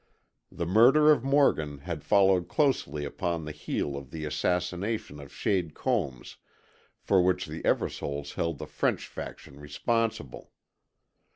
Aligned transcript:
The 0.51 0.65
murder 0.65 1.11
of 1.11 1.23
Morgan 1.23 1.77
had 1.81 2.03
followed 2.03 2.47
closely 2.47 3.05
upon 3.05 3.45
the 3.45 3.51
heel 3.51 3.95
of 3.95 4.09
the 4.09 4.25
assassination 4.25 5.19
of 5.19 5.31
Shade 5.31 5.75
Combs 5.75 6.37
for 6.99 7.21
which 7.21 7.45
the 7.45 7.61
Eversoles 7.61 8.33
held 8.33 8.57
the 8.57 8.65
French 8.65 9.05
faction 9.05 9.59
responsible. 9.59 10.53